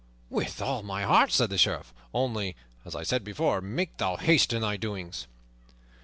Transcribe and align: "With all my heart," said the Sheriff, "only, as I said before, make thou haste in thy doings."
"With 0.31 0.63
all 0.63 0.81
my 0.81 1.03
heart," 1.03 1.31
said 1.31 1.51
the 1.51 1.59
Sheriff, 1.59 1.93
"only, 2.11 2.55
as 2.85 2.95
I 2.95 3.03
said 3.03 3.23
before, 3.23 3.61
make 3.61 3.97
thou 3.97 4.15
haste 4.15 4.51
in 4.51 4.63
thy 4.63 4.75
doings." 4.75 5.27